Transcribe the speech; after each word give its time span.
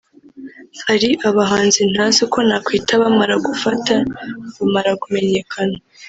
“Hari 0.85 1.09
abahanzi 1.29 1.81
ntazi 1.91 2.19
uko 2.25 2.39
nakwita 2.47 2.93
bamara 3.01 3.33
kugafata(bamara 3.43 4.91
kumenyekana) 5.01 5.75